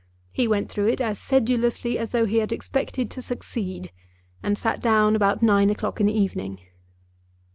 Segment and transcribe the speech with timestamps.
[0.31, 3.91] He went through it as sedulously as though he had expected to succeed,
[4.41, 6.59] and sat down about nine o'clock in the evening.